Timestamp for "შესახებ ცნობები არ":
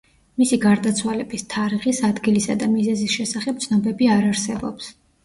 3.19-4.27